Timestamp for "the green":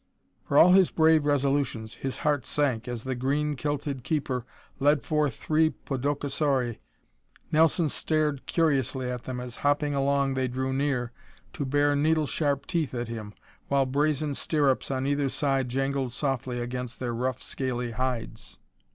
3.03-3.55